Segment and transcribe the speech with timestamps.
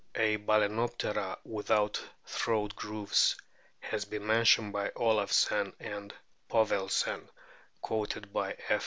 [0.15, 3.35] A Bal&noptera without throat grooves
[3.81, 6.11] has been mentioned by Olafsen and
[6.49, 7.29] Povelsen
[7.83, 8.79] (quoted by F.